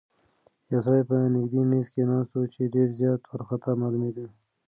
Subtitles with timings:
[0.71, 4.25] یو سړی په نږدې میز کې ناست و چې ډېر زیات وارخطا معلومېده.